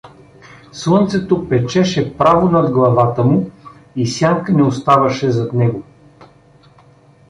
[0.71, 3.51] Слънцето печеше право над главата му
[3.95, 5.83] и сянка не оставаше зад него.